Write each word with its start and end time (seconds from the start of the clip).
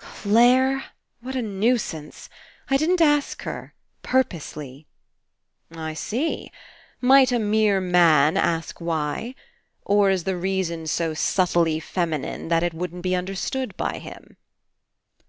"Clare! 0.00 0.84
What 1.22 1.34
a 1.34 1.42
nuisance! 1.42 2.28
I 2.70 2.76
didn't 2.76 3.00
ask 3.00 3.42
her. 3.42 3.74
Purposely." 4.02 4.86
"I 5.72 5.94
see. 5.94 6.52
Might 7.00 7.32
a 7.32 7.40
mere 7.40 7.80
man 7.80 8.36
ask 8.36 8.80
why? 8.80 9.34
Or 9.84 10.08
is 10.10 10.22
the 10.22 10.36
reason 10.36 10.86
so 10.86 11.14
subtly 11.14 11.80
feminine 11.80 12.46
that 12.46 12.62
it 12.62 12.74
wouldn't 12.74 13.02
be 13.02 13.16
understood 13.16 13.76
by 13.76 13.98
him?" 13.98 14.36